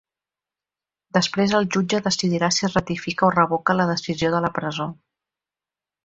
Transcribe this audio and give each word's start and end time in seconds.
Després 1.17 1.51
el 1.57 1.67
jutge 1.75 1.99
decidirà 2.07 2.49
si 2.57 2.69
ratifica 2.71 3.27
o 3.31 3.33
revoca 3.39 3.75
la 3.81 3.85
decisió 3.93 4.31
de 4.37 4.41
la 4.47 4.51
presó. 4.61 4.89